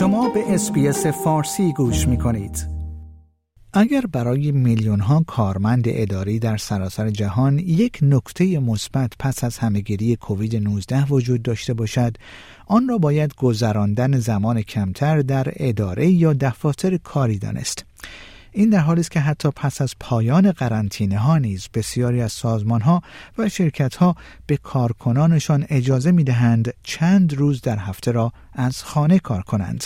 شما 0.00 0.28
به 0.28 0.54
اسپیس 0.54 1.06
فارسی 1.06 1.72
گوش 1.72 2.08
می 2.08 2.18
کنید. 2.18 2.66
اگر 3.72 4.00
برای 4.12 4.52
میلیون 4.52 5.00
ها 5.00 5.24
کارمند 5.26 5.84
اداری 5.86 6.38
در 6.38 6.56
سراسر 6.56 7.10
جهان 7.10 7.58
یک 7.58 7.98
نکته 8.02 8.58
مثبت 8.58 9.12
پس 9.18 9.44
از 9.44 9.58
همهگیری 9.58 10.16
کووید 10.16 10.56
19 10.56 11.04
وجود 11.04 11.42
داشته 11.42 11.74
باشد 11.74 12.16
آن 12.66 12.88
را 12.88 12.98
باید 12.98 13.34
گذراندن 13.34 14.18
زمان 14.18 14.62
کمتر 14.62 15.20
در 15.20 15.52
اداره 15.56 16.10
یا 16.10 16.32
دفاتر 16.32 16.96
کاری 16.96 17.38
دانست 17.38 17.84
این 18.52 18.70
در 18.70 18.78
حالی 18.78 19.00
است 19.00 19.10
که 19.10 19.20
حتی 19.20 19.50
پس 19.56 19.82
از 19.82 19.94
پایان 20.00 20.52
قرنطینه 20.52 21.18
ها 21.18 21.38
نیز 21.38 21.68
بسیاری 21.74 22.20
از 22.20 22.32
سازمان 22.32 22.80
ها 22.80 23.02
و 23.38 23.48
شرکت 23.48 23.96
ها 23.96 24.14
به 24.46 24.56
کارکنانشان 24.56 25.66
اجازه 25.68 26.12
می 26.12 26.24
دهند 26.24 26.74
چند 26.82 27.34
روز 27.34 27.60
در 27.60 27.78
هفته 27.78 28.12
را 28.12 28.32
از 28.52 28.82
خانه 28.82 29.18
کار 29.18 29.42
کنند. 29.42 29.84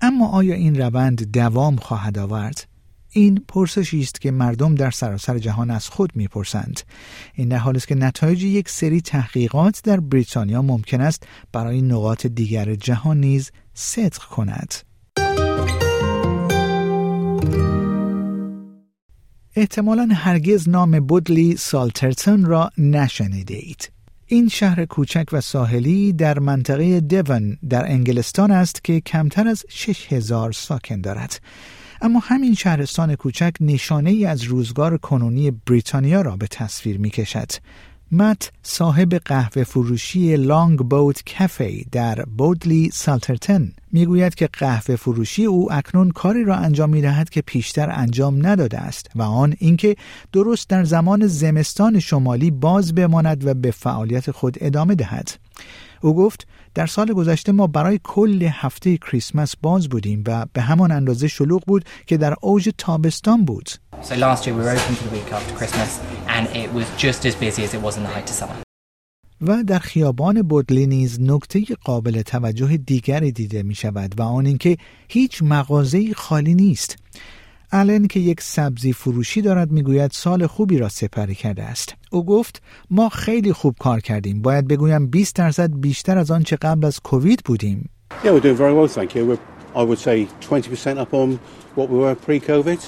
اما 0.00 0.28
آیا 0.28 0.54
این 0.54 0.80
روند 0.80 1.32
دوام 1.32 1.76
خواهد 1.76 2.18
آورد؟ 2.18 2.66
این 3.10 3.44
پرسشی 3.48 4.00
است 4.00 4.20
که 4.20 4.30
مردم 4.30 4.74
در 4.74 4.90
سراسر 4.90 5.38
جهان 5.38 5.70
از 5.70 5.88
خود 5.88 6.12
می‌پرسند. 6.14 6.80
این 7.34 7.48
در 7.48 7.56
حالی 7.56 7.76
است 7.76 7.88
که 7.88 7.94
نتایج 7.94 8.44
یک 8.44 8.68
سری 8.68 9.00
تحقیقات 9.00 9.80
در 9.84 10.00
بریتانیا 10.00 10.62
ممکن 10.62 11.00
است 11.00 11.26
برای 11.52 11.82
نقاط 11.82 12.26
دیگر 12.26 12.74
جهان 12.74 13.20
نیز 13.20 13.50
صدق 13.74 14.22
کند. 14.22 14.74
احتمالا 19.58 20.08
هرگز 20.12 20.68
نام 20.68 21.00
بودلی 21.00 21.56
سالترتون 21.56 22.44
را 22.44 22.70
نشنیده 22.78 23.54
اید. 23.54 23.90
این 24.26 24.48
شهر 24.48 24.84
کوچک 24.84 25.26
و 25.32 25.40
ساحلی 25.40 26.12
در 26.12 26.38
منطقه 26.38 27.00
دیون 27.00 27.58
در 27.68 27.90
انگلستان 27.90 28.50
است 28.50 28.84
که 28.84 29.00
کمتر 29.00 29.48
از 29.48 29.64
6000 29.68 30.52
ساکن 30.52 31.00
دارد. 31.00 31.40
اما 32.00 32.18
همین 32.18 32.54
شهرستان 32.54 33.14
کوچک 33.14 33.52
نشانه 33.60 34.10
ای 34.10 34.26
از 34.26 34.42
روزگار 34.42 34.98
کنونی 34.98 35.50
بریتانیا 35.50 36.22
را 36.22 36.36
به 36.36 36.46
تصویر 36.46 36.98
می 36.98 37.10
کشد. 37.10 37.50
مت 38.12 38.52
صاحب 38.62 39.14
قهوه 39.14 39.64
فروشی 39.64 40.36
لانگ 40.36 40.78
بوت 40.78 41.22
کافه 41.38 41.84
در 41.92 42.24
بودلی 42.24 42.90
سالترتن 42.92 43.72
می‌گوید 43.92 44.34
که 44.34 44.48
قهوه 44.52 44.96
فروشی 44.96 45.44
او 45.44 45.72
اکنون 45.72 46.10
کاری 46.10 46.44
را 46.44 46.56
انجام 46.56 46.90
می 46.90 47.00
دهد 47.00 47.30
که 47.30 47.42
پیشتر 47.42 47.90
انجام 47.90 48.46
نداده 48.46 48.78
است 48.78 49.10
و 49.14 49.22
آن 49.22 49.54
اینکه 49.58 49.96
درست 50.32 50.68
در 50.68 50.84
زمان 50.84 51.26
زمستان 51.26 51.98
شمالی 51.98 52.50
باز 52.50 52.94
بماند 52.94 53.46
و 53.46 53.54
به 53.54 53.70
فعالیت 53.70 54.30
خود 54.30 54.56
ادامه 54.60 54.94
دهد. 54.94 55.30
او 56.00 56.14
گفت 56.14 56.46
در 56.74 56.86
سال 56.86 57.12
گذشته 57.12 57.52
ما 57.52 57.66
برای 57.66 58.00
کل 58.04 58.42
هفته 58.42 58.96
کریسمس 58.96 59.54
باز 59.62 59.88
بودیم 59.88 60.24
و 60.26 60.46
به 60.52 60.60
همان 60.60 60.92
اندازه 60.92 61.28
شلوغ 61.28 61.62
بود 61.66 61.84
که 62.06 62.16
در 62.16 62.34
اوج 62.40 62.70
تابستان 62.78 63.44
بود. 63.44 63.70
So 64.02 64.14
last 64.14 64.46
year 64.46 64.54
we 64.54 64.62
were 64.64 64.70
open 64.70 64.94
for 64.94 65.04
the 65.08 65.16
week 65.16 65.32
after 65.32 65.54
Christmas 65.58 66.00
and 66.28 66.44
it 66.62 66.68
was 66.72 66.86
just 67.04 67.20
as 67.26 67.34
busy 67.34 67.62
as 67.64 67.74
it 67.74 67.82
was 67.86 67.96
in 67.96 68.02
the 68.02 68.12
height 68.16 68.30
of 68.30 68.36
summer. 68.36 68.68
و 69.40 69.62
در 69.62 69.78
خیابان 69.78 70.42
بودلی 70.42 70.86
نیز 70.86 71.20
نکته 71.20 71.64
قابل 71.84 72.22
توجه 72.22 72.76
دیگری 72.76 73.32
دیده 73.32 73.62
می 73.62 73.74
شود 73.74 74.20
و 74.20 74.22
آن 74.22 74.46
اینکه 74.46 74.76
هیچ 75.08 75.42
مغازه 75.42 76.14
خالی 76.14 76.54
نیست. 76.54 76.96
الن 77.72 78.06
که 78.06 78.20
یک 78.20 78.40
سبزی 78.40 78.92
فروشی 78.92 79.42
دارد 79.42 79.70
می‌گوید 79.70 80.10
سال 80.10 80.46
خوبی 80.46 80.78
را 80.78 80.88
سپری 80.88 81.34
کرده 81.34 81.62
است. 81.64 81.94
او 82.10 82.26
گفت 82.26 82.62
ما 82.90 83.08
خیلی 83.08 83.52
خوب 83.52 83.76
کار 83.78 84.00
کردیم. 84.00 84.42
باید 84.42 84.68
بگویم 84.68 85.06
20 85.06 85.34
درصد 85.34 85.80
بیشتر 85.80 86.18
از 86.18 86.30
آنچه 86.30 86.56
قبل 86.56 86.84
از 86.84 87.00
کووید 87.00 87.42
بودیم. 87.44 87.90
Yeah, 88.10 88.32
we're 88.32 88.40
doing 88.40 88.56
very 88.56 88.74
well, 88.74 88.88
thank 88.88 89.14
you. 89.14 89.26
We're, 89.26 89.38
I 89.74 89.82
would 89.82 89.98
say 89.98 90.26
20% 90.50 90.98
up 90.98 91.14
on 91.14 91.38
what 91.76 91.88
we 91.90 91.98
were 91.98 92.14
pre-COVID. 92.14 92.78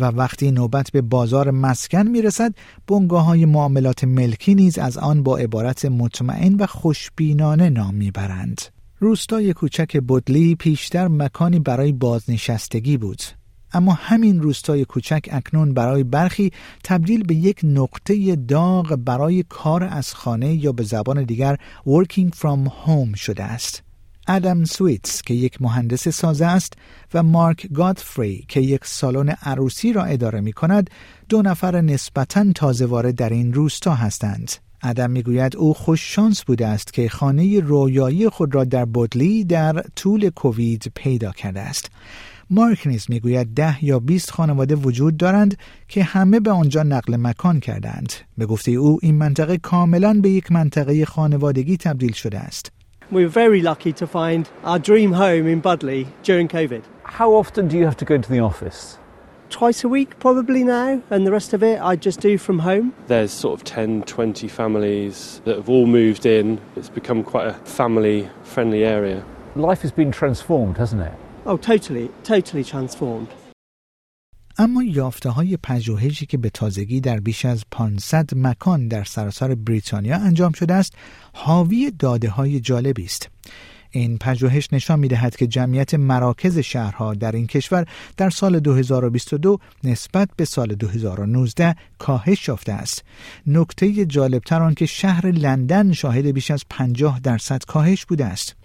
و 0.00 0.04
وقتی 0.04 0.50
نوبت 0.50 0.90
به 0.92 1.02
بازار 1.02 1.50
مسکن 1.50 2.08
می‌رسد 2.08 2.54
بنگاه 2.86 3.24
های 3.24 3.44
معاملات 3.44 4.04
ملکی 4.04 4.54
نیز 4.54 4.78
از 4.78 4.98
آن 4.98 5.22
با 5.22 5.38
عبارت 5.38 5.84
مطمئن 5.84 6.54
و 6.54 6.66
خوشبینانه 6.66 7.70
نام 7.70 7.94
می‌برند. 7.94 8.60
روستای 9.00 9.52
کوچک 9.52 9.96
بودلی 9.96 10.54
پیشتر 10.54 11.08
مکانی 11.08 11.58
برای 11.58 11.92
بازنشستگی 11.92 12.96
بود 12.96 13.22
اما 13.72 13.92
همین 13.92 14.42
روستای 14.42 14.84
کوچک 14.84 15.28
اکنون 15.30 15.74
برای 15.74 16.04
برخی 16.04 16.52
تبدیل 16.84 17.24
به 17.24 17.34
یک 17.34 17.60
نقطه 17.62 18.36
داغ 18.36 18.96
برای 19.04 19.44
کار 19.48 19.84
از 19.84 20.14
خانه 20.14 20.54
یا 20.54 20.72
به 20.72 20.82
زبان 20.82 21.24
دیگر 21.24 21.56
working 21.86 22.30
from 22.36 22.68
home 22.86 23.16
شده 23.16 23.44
است. 23.44 23.82
ادم 24.28 24.64
سویتس 24.64 25.22
که 25.22 25.34
یک 25.34 25.62
مهندس 25.62 26.08
سازه 26.08 26.46
است 26.46 26.72
و 27.14 27.22
مارک 27.22 27.68
گادفری 27.72 28.44
که 28.48 28.60
یک 28.60 28.84
سالن 28.84 29.28
عروسی 29.28 29.92
را 29.92 30.04
اداره 30.04 30.40
می 30.40 30.52
کند 30.52 30.90
دو 31.28 31.42
نفر 31.42 31.80
نسبتا 31.80 32.52
تازه 32.52 32.86
وارد 32.86 33.14
در 33.14 33.30
این 33.30 33.54
روستا 33.54 33.94
هستند. 33.94 34.52
ادم 34.82 35.10
می‌گوید 35.10 35.56
او 35.56 35.74
خوش 35.74 36.14
شانس 36.14 36.44
بوده 36.44 36.66
است 36.66 36.92
که 36.92 37.08
خانه 37.08 37.60
رویایی 37.60 38.28
خود 38.28 38.54
را 38.54 38.64
در 38.64 38.84
بودلی 38.84 39.44
در 39.44 39.84
طول 39.96 40.30
کووید 40.30 40.92
پیدا 40.94 41.32
کرده 41.32 41.60
است. 41.60 41.90
مارک 42.50 42.86
نیز 42.86 43.06
می‌گوید 43.08 43.54
ده 43.54 43.84
یا 43.84 43.98
20 43.98 44.30
خانواده 44.30 44.74
وجود 44.74 45.16
دارند 45.16 45.56
که 45.88 46.04
همه 46.04 46.40
به 46.40 46.50
آنجا 46.50 46.82
نقل 46.82 47.16
مکان 47.16 47.60
کردند. 47.60 48.12
به 48.38 48.46
گفته 48.46 48.70
او 48.70 48.98
این 49.02 49.14
منطقه 49.14 49.58
کاملا 49.58 50.20
به 50.22 50.30
یک 50.30 50.52
منطقه 50.52 51.04
خانوادگی 51.04 51.76
تبدیل 51.76 52.12
شده 52.12 52.38
است. 52.38 52.72
We 53.12 53.24
were 53.24 53.28
very 53.28 53.62
lucky 53.62 53.92
to 54.00 54.06
find 54.06 54.44
our 54.64 54.78
dream 54.78 55.12
home 55.12 55.46
in 55.46 55.60
Budley 55.62 56.06
during 56.22 56.46
COVID. 56.48 56.82
How 57.18 57.28
often 57.32 57.68
do 57.68 57.76
you 57.78 57.86
have 57.86 57.96
to 57.96 58.04
go 58.04 58.18
to 58.18 58.28
the 58.28 58.40
office? 58.40 58.98
Twice 59.50 59.82
a 59.82 59.88
week, 59.88 60.10
probably 60.20 60.62
now, 60.62 61.00
and 61.10 61.26
the 61.26 61.32
rest 61.38 61.54
of 61.54 61.62
it 61.62 61.80
I 61.80 61.96
just 61.96 62.20
do 62.20 62.36
from 62.36 62.58
home. 62.58 62.92
There's 63.06 63.32
sort 63.32 63.54
of 63.58 63.64
10, 63.64 64.02
20 64.02 64.46
families 64.46 65.40
that 65.46 65.56
have 65.56 65.70
all 65.70 65.86
moved 65.86 66.26
in. 66.26 66.60
It's 66.76 66.90
become 66.90 67.22
quite 67.22 67.46
a 67.46 67.54
family 67.64 68.28
friendly 68.44 68.84
area. 68.84 69.24
Life 69.56 69.80
has 69.80 69.92
been 69.92 70.12
transformed, 70.12 70.76
hasn't 70.76 71.02
it? 71.02 71.27
Oh, 71.50 71.56
totally, 71.56 72.10
totally 72.24 72.64
transformed. 72.64 73.28
اما 74.58 74.82
یافته 74.82 75.30
های 75.30 75.56
پژوهشی 75.56 76.26
که 76.26 76.38
به 76.38 76.50
تازگی 76.50 77.00
در 77.00 77.20
بیش 77.20 77.44
از 77.44 77.64
500 77.70 78.30
مکان 78.36 78.88
در 78.88 79.04
سراسر 79.04 79.54
بریتانیا 79.54 80.16
انجام 80.16 80.52
شده 80.52 80.74
است 80.74 80.94
حاوی 81.34 81.92
داده 81.98 82.30
های 82.30 82.60
جالبی 82.60 83.04
است 83.04 83.28
این 83.90 84.18
پژوهش 84.18 84.68
نشان 84.72 84.98
می 84.98 85.08
دهد 85.08 85.36
که 85.36 85.46
جمعیت 85.46 85.94
مراکز 85.94 86.58
شهرها 86.58 87.14
در 87.14 87.32
این 87.32 87.46
کشور 87.46 87.86
در 88.16 88.30
سال 88.30 88.60
2022 88.60 89.58
نسبت 89.84 90.28
به 90.36 90.44
سال 90.44 90.74
2019 90.74 91.76
کاهش 91.98 92.48
یافته 92.48 92.72
است. 92.72 93.04
نکته 93.46 94.06
جالبتر 94.06 94.62
آن 94.62 94.74
که 94.74 94.86
شهر 94.86 95.26
لندن 95.26 95.92
شاهد 95.92 96.26
بیش 96.26 96.50
از 96.50 96.64
50 96.70 97.20
درصد 97.20 97.64
کاهش 97.64 98.04
بوده 98.04 98.24
است. 98.24 98.56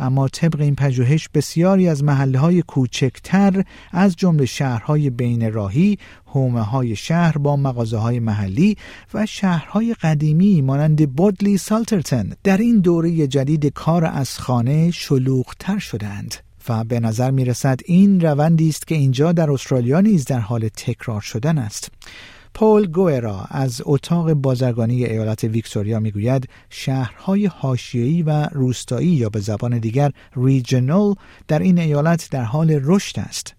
اما 0.00 0.28
طبق 0.28 0.60
این 0.60 0.74
پژوهش 0.74 1.28
بسیاری 1.34 1.88
از 1.88 2.04
محله 2.04 2.38
های 2.38 2.62
کوچکتر 2.62 3.64
از 3.92 4.16
جمله 4.16 4.46
شهرهای 4.46 5.10
بین 5.10 5.52
راهی، 5.52 5.98
حومه 6.30 6.60
های 6.62 6.96
شهر 6.96 7.38
با 7.38 7.56
مغازه 7.56 7.96
های 7.96 8.20
محلی 8.20 8.76
و 9.14 9.26
شهرهای 9.26 9.94
قدیمی 10.02 10.62
مانند 10.62 11.14
بودلی 11.14 11.58
سالترتن 11.58 12.32
در 12.44 12.56
این 12.56 12.80
دوره 12.80 13.26
جدید 13.26 13.66
کار 13.66 14.04
از 14.04 14.38
خانه 14.38 14.90
شلوغتر 14.90 15.78
شدند. 15.78 16.34
و 16.68 16.84
به 16.84 17.00
نظر 17.00 17.30
می 17.30 17.44
رسد 17.44 17.80
این 17.84 18.20
روندی 18.20 18.68
است 18.68 18.86
که 18.86 18.94
اینجا 18.94 19.32
در 19.32 19.50
استرالیا 19.50 20.00
نیز 20.00 20.24
در 20.24 20.38
حال 20.38 20.68
تکرار 20.68 21.20
شدن 21.20 21.58
است. 21.58 21.90
پول 22.54 22.86
گوئرا 22.86 23.44
از 23.50 23.82
اتاق 23.84 24.32
بازرگانی 24.32 25.04
ایالت 25.04 25.44
ویکتوریا 25.44 26.00
می‌گوید 26.00 26.48
شهرهای 26.70 27.46
حاشیه‌ای 27.46 28.22
و 28.22 28.30
روستایی 28.52 29.08
یا 29.08 29.28
به 29.28 29.40
زبان 29.40 29.78
دیگر 29.78 30.12
ریجنال 30.36 31.14
در 31.48 31.58
این 31.58 31.78
ایالت 31.78 32.28
در 32.30 32.44
حال 32.44 32.80
رشد 32.84 33.20
است. 33.20 33.57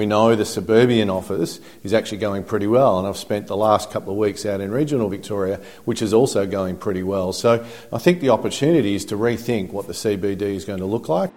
We 0.00 0.06
know 0.06 0.34
the 0.34 0.46
suburban 0.46 1.10
office 1.10 1.60
is 1.82 1.92
actually 1.92 2.16
going 2.16 2.44
pretty 2.44 2.66
well, 2.66 2.98
and 2.98 3.06
I've 3.06 3.18
spent 3.18 3.48
the 3.48 3.56
last 3.56 3.90
couple 3.90 4.14
of 4.14 4.18
weeks 4.18 4.46
out 4.46 4.62
in 4.62 4.70
regional 4.70 5.10
Victoria, 5.10 5.60
which 5.84 6.00
is 6.00 6.14
also 6.14 6.46
going 6.46 6.78
pretty 6.78 7.02
well. 7.02 7.34
So 7.34 7.66
I 7.92 7.98
think 7.98 8.20
the 8.20 8.30
opportunity 8.30 8.94
is 8.94 9.04
to 9.04 9.16
rethink 9.16 9.72
what 9.72 9.88
the 9.88 9.92
CBD 9.92 10.40
is 10.40 10.64
going 10.64 10.78
to 10.78 10.86
look 10.86 11.10
like. 11.10 11.30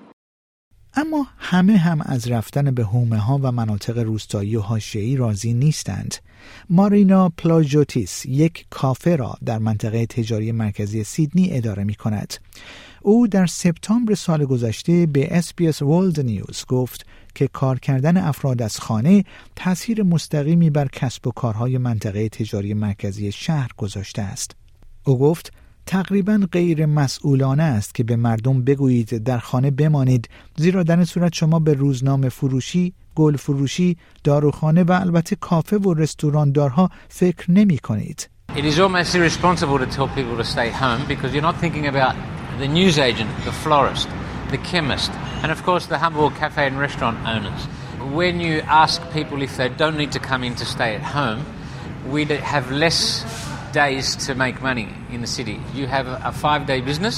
اما 0.95 1.27
همه 1.37 1.77
هم 1.77 2.01
از 2.01 2.27
رفتن 2.27 2.71
به 2.71 2.83
هومه 2.83 3.17
ها 3.17 3.39
و 3.43 3.51
مناطق 3.51 3.97
روستایی 3.97 4.55
و 4.55 4.61
حاشیه‌ای 4.61 5.15
راضی 5.15 5.53
نیستند. 5.53 6.15
مارینا 6.69 7.29
پلاژوتیس 7.29 8.25
یک 8.25 8.65
کافه 8.69 9.15
را 9.15 9.37
در 9.45 9.59
منطقه 9.59 10.05
تجاری 10.05 10.51
مرکزی 10.51 11.03
سیدنی 11.03 11.57
اداره 11.57 11.83
می 11.83 11.95
کند. 11.95 12.33
او 13.01 13.27
در 13.27 13.45
سپتامبر 13.45 14.15
سال 14.15 14.45
گذشته 14.45 15.05
به 15.05 15.41
SBS 15.41 15.75
World 15.75 16.17
News 16.17 16.65
گفت 16.67 17.05
که 17.35 17.47
کار 17.47 17.79
کردن 17.79 18.17
افراد 18.17 18.61
از 18.61 18.79
خانه 18.79 19.23
تاثیر 19.55 20.03
مستقیمی 20.03 20.69
بر 20.69 20.87
کسب 20.87 21.27
و 21.27 21.31
کارهای 21.31 21.77
منطقه 21.77 22.29
تجاری 22.29 22.73
مرکزی 22.73 23.31
شهر 23.31 23.69
گذاشته 23.77 24.21
است. 24.21 24.55
او 25.03 25.19
گفت 25.19 25.53
تقریبا 25.85 26.47
غیر 26.51 26.85
مسئولانه 26.85 27.63
است 27.63 27.95
که 27.95 28.03
به 28.03 28.15
مردم 28.15 28.63
بگویید 28.63 29.23
در 29.23 29.39
خانه 29.39 29.71
بمانید 29.71 30.29
زیرا 30.57 30.83
در 30.83 31.03
صورت 31.03 31.33
شما 31.33 31.59
به 31.59 31.73
روزنامه 31.73 32.29
فروشی، 32.29 32.93
گل 33.15 33.37
فروشی، 33.37 33.97
داروخانه 34.23 34.83
و 34.83 34.91
البته 34.91 35.35
کافه 35.35 35.77
و 35.77 35.93
رستوراندارها 35.93 36.89
فکر 37.09 37.51
نمی 37.51 37.77
کنید. 37.77 38.29
It 38.55 38.65
is 38.65 38.79
almost 38.79 39.15
irresponsible 39.15 39.79
to 39.79 39.87
tell 39.87 40.07
people 40.07 40.37
to 40.37 40.43
stay 40.43 40.69
home 40.69 41.01
because 41.07 41.33
you're 41.33 41.49
not 41.51 41.59
thinking 41.59 41.87
about 41.87 42.15
the 42.59 42.67
newsagent, 42.67 43.29
the 43.45 43.51
florist, 43.51 44.07
the 44.51 44.59
chemist, 44.59 45.11
and 45.41 45.51
of 45.51 45.63
course 45.63 45.87
the 45.87 45.97
humble 45.97 46.29
cafe 46.29 46.67
and 46.67 46.77
restaurant 46.77 47.17
owners. 47.25 47.61
When 48.19 48.39
you 48.39 48.61
ask 48.83 49.01
people 49.11 49.41
if 49.41 49.57
they 49.57 49.69
don't 49.69 49.97
need 49.97 50.11
to 50.11 50.19
come 50.19 50.43
in 50.43 50.53
to 50.61 50.65
stay 50.65 50.93
at 50.93 51.01
home, 51.01 51.39
we 52.13 52.25
have 52.25 52.71
less 52.71 53.25
days 53.73 54.15
to 54.25 54.35
make 54.35 54.61
money 54.61 54.87
in 55.13 55.19
the 55.25 55.31
city. 55.37 55.57
You 55.77 55.85
have 55.87 56.07
a 56.31 56.31
five 56.31 56.61
day 56.71 56.79
business, 56.89 57.15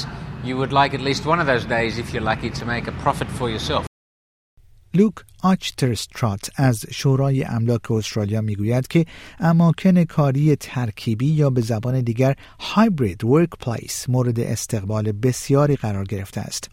you 0.48 0.54
would 0.60 0.74
like 0.81 0.92
at 0.98 1.04
least 1.10 1.25
one 1.34 1.40
of 1.40 1.48
those 1.52 1.66
days, 1.78 1.92
if 2.04 2.07
you're 2.13 2.28
lucky, 2.34 2.50
to 2.60 2.66
make 2.74 2.86
a 2.88 2.96
profit 3.04 3.30
for 3.40 3.50
yourself. 3.50 3.86
لوک 4.94 5.13
آچترسترات 5.44 6.50
از 6.56 6.86
شورای 6.92 7.44
املاک 7.44 7.92
استرالیا 7.92 8.42
می‌گوید 8.42 8.88
که 8.88 9.06
اماکن 9.40 10.04
کاری 10.04 10.56
ترکیبی 10.56 11.25
یا 11.25 11.50
به 11.50 11.62
زبان 11.62 12.02
دیگر 12.02 12.36
هایبرید 12.60 13.24
ورک 13.24 13.50
مورد 14.08 14.40
استقبال 14.40 15.12
بسیاری 15.12 15.75
قرار 15.75 16.06
گرفته 16.06 16.42
است. 16.42 16.69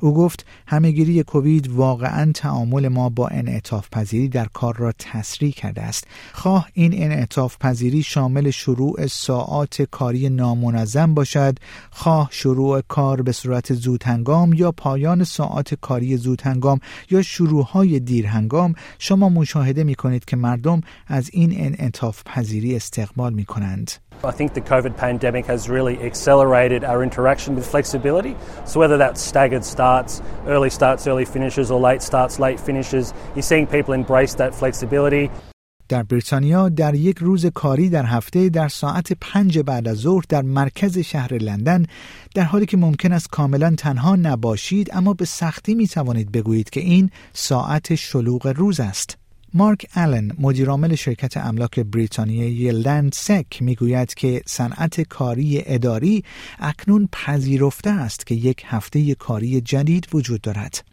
او 0.00 0.14
گفت 0.14 0.46
همهگیری 0.66 1.22
کووید 1.22 1.68
واقعا 1.68 2.32
تعامل 2.32 2.88
ما 2.88 3.08
با 3.08 3.28
انعطاف 3.28 3.88
پذیری 3.92 4.28
در 4.28 4.46
کار 4.52 4.76
را 4.76 4.92
تسریع 4.98 5.50
کرده 5.50 5.82
است. 5.82 6.06
خواه 6.32 6.68
این 6.72 7.02
انعطاف 7.02 7.56
پذیری 7.60 8.02
شامل 8.02 8.50
شروع 8.50 9.06
ساعات 9.06 9.82
کاری 9.82 10.28
نامنظم 10.28 11.14
باشد 11.14 11.58
خواه 11.90 12.28
شروع 12.30 12.80
کار 12.88 13.22
به 13.22 13.32
صورت 13.32 13.74
زودهنگام 13.74 14.52
یا 14.52 14.72
پایان 14.72 15.24
ساعات 15.24 15.74
کاری 15.74 16.16
زودهنگام 16.16 16.80
یا 17.10 17.22
شروعهای 17.22 18.00
دیرهنگام. 18.00 18.74
شما 18.98 19.28
مشاهده 19.28 19.84
می 19.84 19.94
کنید 19.94 20.24
که 20.24 20.36
مردم 20.36 20.80
از 21.06 21.30
این 21.32 21.52
انعطاف 21.56 22.22
پذیری 22.24 22.76
استقبال 22.76 23.32
می 23.32 23.44
کنند 23.44 23.90
I 24.24 24.30
think 24.30 24.54
the 24.54 24.60
COVID 24.60 24.96
pandemic 24.96 25.46
has 25.46 25.68
really 25.68 25.98
accelerated 26.02 26.84
our 26.84 27.02
interaction 27.02 27.56
with 27.56 27.66
flexibility. 27.66 28.36
So, 28.64 28.78
whether 28.80 28.96
that's 28.96 29.20
staggered 29.20 29.64
starts, 29.64 30.22
early 30.46 30.70
starts, 30.70 31.06
early 31.06 31.24
finishes, 31.24 31.70
or 31.70 31.80
late 31.80 32.02
starts, 32.02 32.38
late 32.38 32.60
finishes, 32.60 33.12
you're 33.34 33.42
seeing 33.42 33.66
people 33.66 33.94
embrace 33.94 34.34
that 34.34 34.54
flexibility. 34.54 35.30
در 35.88 36.02
بریتانیا 36.02 36.68
در 36.68 36.94
یک 36.94 37.18
روز 37.18 37.46
کاری 37.46 37.88
در 37.88 38.04
هفته 38.06 38.48
در 38.48 38.68
ساعت 38.68 39.12
پنج 39.20 39.58
بعد 39.58 39.88
از 39.88 39.96
ظهر 39.96 40.24
در 40.28 40.42
مرکز 40.42 40.98
شهر 40.98 41.34
لندن 41.34 41.86
در 42.34 42.44
حالی 42.44 42.66
که 42.66 42.76
ممکن 42.76 43.12
است 43.12 43.30
کاملا 43.30 43.74
تنها 43.78 44.16
نباشید 44.16 44.90
اما 44.92 45.14
به 45.14 45.24
سختی 45.24 45.74
می 45.74 45.88
توانید 45.88 46.32
بگویید 46.32 46.70
که 46.70 46.80
این 46.80 47.10
ساعت 47.32 47.94
شلوغ 47.94 48.52
روز 48.56 48.80
است. 48.80 49.21
مارک 49.54 49.86
آلن 49.96 50.30
مدیرعامل 50.38 50.94
شرکت 50.94 51.36
املاک 51.36 51.80
بریتانیایی 51.80 52.70
لند 52.70 53.12
سک 53.12 53.62
می‌گوید 53.62 54.14
که 54.14 54.42
صنعت 54.46 55.00
کاری 55.00 55.62
اداری 55.66 56.24
اکنون 56.58 57.08
پذیرفته 57.12 57.90
است 57.90 58.26
که 58.26 58.34
یک 58.34 58.62
هفته 58.66 59.14
کاری 59.14 59.60
جدید 59.60 60.08
وجود 60.12 60.40
دارد. 60.40 60.84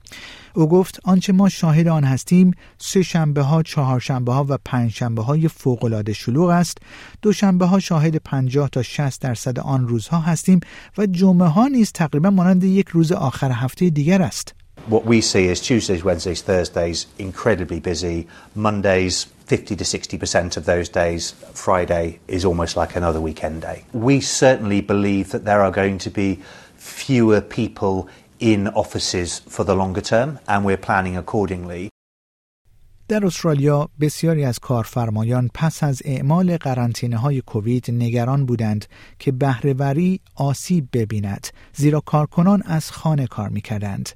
او 0.53 0.69
گفت 0.69 0.99
آنچه 1.03 1.33
ما 1.33 1.49
شاهد 1.49 1.87
آن 1.87 2.03
هستیم 2.03 2.51
سه 2.77 3.01
شنبه 3.01 3.41
ها، 3.41 3.63
چهار 3.63 3.99
شنبه 3.99 4.33
ها 4.33 4.45
و 4.49 4.57
پنج 4.65 4.91
شنبه 4.91 5.23
های 5.23 5.47
فوق 5.47 5.85
العاده 5.85 6.13
شلوغ 6.13 6.49
است. 6.49 6.77
دو 7.21 7.33
شنبه 7.33 7.65
ها 7.65 7.79
شاهد 7.79 8.15
50 8.15 8.69
تا 8.69 8.81
60 8.81 9.21
درصد 9.21 9.59
آن 9.59 9.87
روزها 9.87 10.19
هستیم 10.19 10.59
و 10.97 11.05
جمعه 11.05 11.47
ها 11.47 11.67
نیز 11.67 11.91
تقریبا 11.91 12.29
مانند 12.29 12.63
یک 12.63 12.87
روز 12.87 13.11
آخر 13.11 13.51
هفته 13.51 13.89
دیگر 13.89 14.21
است. 14.21 14.58
What 14.89 15.05
we 15.05 15.21
see 15.21 15.47
is 15.47 15.61
Tuesdays, 15.61 16.03
Wednesdays, 16.03 16.41
Thursdays 16.41 17.05
incredibly 17.19 17.79
busy. 17.79 18.27
Mondays, 18.55 19.25
50 19.45 19.75
to 19.75 19.83
60% 19.83 20.57
of 20.57 20.65
those 20.65 20.89
days, 20.89 21.31
Friday 21.53 22.19
is 22.27 22.43
almost 22.43 22.75
like 22.75 22.95
another 22.95 23.21
weekend 23.21 23.61
day. 23.61 23.85
We 23.93 24.19
certainly 24.19 24.81
believe 24.81 25.31
that 25.31 25.45
there 25.45 25.61
are 25.61 25.71
going 25.71 25.99
to 25.99 26.09
be 26.09 26.41
fewer 26.75 27.39
people 27.39 28.09
in 28.39 28.67
offices 28.69 29.39
for 29.39 29.63
the 29.63 29.75
longer 29.75 30.01
term, 30.01 30.39
and 30.47 30.65
we're 30.65 30.77
planning 30.77 31.15
accordingly. 31.15 31.89
در 33.09 33.25
استرالیا 33.25 33.89
بسیاری 33.99 34.45
از 34.45 34.59
کارفرمایان 34.59 35.49
پس 35.53 35.83
از 35.83 36.01
اعمال 36.05 36.57
قرنطینه 36.57 37.17
های 37.17 37.41
کووید 37.41 37.85
نگران 37.91 38.45
بودند 38.45 38.85
که 39.19 39.31
بهرهوری 39.31 40.19
آسیب 40.35 40.87
ببیند 40.93 41.47
زیرا 41.73 41.99
کارکنان 41.99 42.61
از 42.65 42.91
خانه 42.91 43.27
کار 43.27 43.49
می‌کردند. 43.49 44.09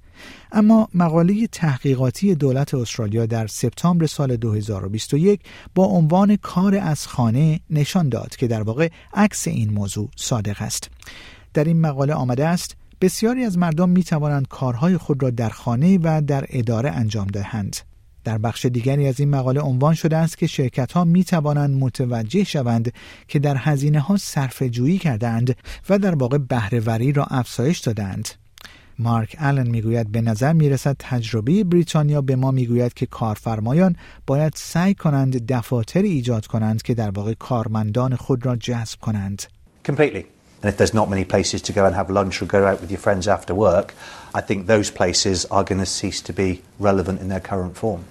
اما 0.51 0.87
مقاله 0.93 1.47
تحقیقاتی 1.47 2.35
دولت 2.35 2.73
استرالیا 2.73 3.25
در 3.25 3.47
سپتامبر 3.47 4.05
سال 4.05 4.35
2021 4.35 5.39
با 5.75 5.85
عنوان 5.85 6.35
کار 6.35 6.75
از 6.75 7.07
خانه 7.07 7.59
نشان 7.69 8.09
داد 8.09 8.35
که 8.35 8.47
در 8.47 8.61
واقع 8.61 8.89
عکس 9.13 9.47
این 9.47 9.73
موضوع 9.73 10.09
صادق 10.15 10.61
است. 10.61 10.89
در 11.53 11.63
این 11.63 11.81
مقاله 11.81 12.13
آمده 12.13 12.47
است 12.47 12.75
بسیاری 13.01 13.43
از 13.43 13.57
مردم 13.57 13.89
می 13.89 14.03
توانند 14.03 14.47
کارهای 14.47 14.97
خود 14.97 15.23
را 15.23 15.29
در 15.29 15.49
خانه 15.49 15.99
و 16.03 16.21
در 16.27 16.45
اداره 16.49 16.91
انجام 16.91 17.27
دهند. 17.27 17.92
در 18.23 18.37
بخش 18.37 18.65
دیگری 18.65 19.07
از 19.07 19.19
این 19.19 19.29
مقاله 19.29 19.61
عنوان 19.61 19.93
شده 19.93 20.17
است 20.17 20.37
که 20.37 20.47
شرکت 20.47 20.91
ها 20.91 21.03
می 21.03 21.23
توانند 21.23 21.83
متوجه 21.83 22.43
شوند 22.43 22.93
که 23.27 23.39
در 23.39 23.57
هزینه 23.57 23.99
ها 23.99 24.17
صرف 24.17 24.63
جویی 24.63 24.97
کردند 24.97 25.55
و 25.89 25.99
در 25.99 26.15
واقع 26.15 26.37
بهرهوری 26.37 27.11
را 27.11 27.25
افزایش 27.25 27.79
دادند. 27.79 28.29
مارک 28.99 29.37
آلن 29.41 29.67
می‌گوید 29.67 30.11
به 30.11 30.21
نظر 30.21 30.53
می 30.53 30.69
رسد 30.69 30.95
تجربه 30.99 31.63
بریتانیا 31.63 32.21
به 32.21 32.35
ما 32.35 32.51
می‌گوید 32.51 32.93
که 32.93 33.05
کارفرمایان 33.05 33.95
باید 34.27 34.53
سعی 34.55 34.93
کنند 34.93 35.51
دفاتری 35.51 36.09
ایجاد 36.09 36.45
کنند 36.45 36.81
که 36.81 36.93
در 36.93 37.09
واقع 37.09 37.33
کارمندان 37.33 38.15
خود 38.15 38.45
را 38.45 38.55
جذب 38.55 38.99
کنند. 38.99 39.43
Completely. 39.87 40.25
And 40.61 40.71
if 40.71 40.77
there's 40.77 40.93
not 40.93 41.09
many 41.09 41.25
places 41.25 41.61
to 41.63 41.73
go 41.73 41.85
and 41.85 41.93
have 41.93 42.09
lunch 42.09 42.41
or 42.41 42.45
go 42.45 42.65
out 42.65 42.79
with 42.81 42.89
your 42.89 43.03
friends 43.07 43.27
after 43.27 43.53
work, 43.53 43.93
I 44.33 44.41
think 44.47 44.65
those 44.65 44.89
places 44.89 45.45
are 45.55 45.63
going 45.69 45.79
to 45.79 45.85
cease 45.85 46.21
to 46.21 46.33
be 46.33 46.61
relevant 46.79 47.19
in 47.19 47.27
their 47.27 47.41
current 47.41 47.75
form. 47.75 48.05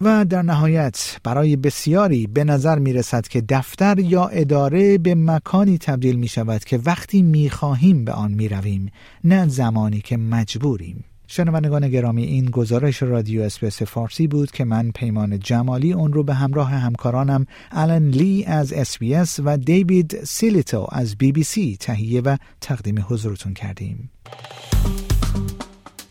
و 0.00 0.24
در 0.24 0.42
نهایت 0.42 1.20
برای 1.24 1.56
بسیاری 1.56 2.26
به 2.26 2.44
نظر 2.44 2.78
می 2.78 2.92
رسد 2.92 3.28
که 3.28 3.40
دفتر 3.40 3.98
یا 3.98 4.26
اداره 4.26 4.98
به 4.98 5.14
مکانی 5.14 5.78
تبدیل 5.78 6.16
می 6.16 6.28
شود 6.28 6.64
که 6.64 6.80
وقتی 6.84 7.22
می 7.22 7.50
خواهیم 7.50 8.04
به 8.04 8.12
آن 8.12 8.32
می 8.32 8.48
رویم 8.48 8.90
نه 9.24 9.48
زمانی 9.48 10.00
که 10.00 10.16
مجبوریم. 10.16 11.04
شنوندگان 11.30 11.88
گرامی 11.88 12.24
این 12.24 12.50
گزارش 12.50 13.02
رادیو 13.02 13.42
اسپیس 13.42 13.82
فارسی 13.82 14.26
بود 14.26 14.50
که 14.50 14.64
من 14.64 14.90
پیمان 14.90 15.38
جمالی 15.38 15.92
اون 15.92 16.12
رو 16.12 16.22
به 16.22 16.34
همراه 16.34 16.70
همکارانم 16.70 17.46
آلن 17.72 18.08
لی 18.08 18.44
از 18.44 18.72
اسپیس 18.72 19.40
و 19.44 19.56
دیوید 19.56 20.24
سیلیتو 20.24 20.86
از 20.92 21.16
بی 21.16 21.32
بی 21.32 21.42
سی 21.42 21.76
تهیه 21.80 22.20
و 22.20 22.36
تقدیم 22.60 23.04
حضورتون 23.08 23.54
کردیم. 23.54 24.10